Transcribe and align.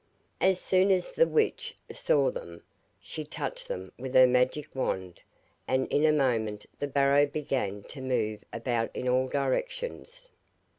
As 0.39 0.59
soon 0.59 0.89
as 0.89 1.11
the 1.11 1.27
witch 1.27 1.77
saw 1.91 2.31
them, 2.31 2.63
she 2.99 3.23
touched 3.23 3.67
them 3.67 3.91
with 3.99 4.15
her 4.15 4.25
magic 4.25 4.67
wand, 4.73 5.21
and 5.67 5.85
in 5.93 6.05
a 6.05 6.11
moment 6.11 6.65
the 6.79 6.87
barrow 6.87 7.27
began 7.27 7.83
to 7.89 8.01
move 8.01 8.43
about 8.51 8.89
in 8.95 9.07
all 9.07 9.27
directions. 9.27 10.31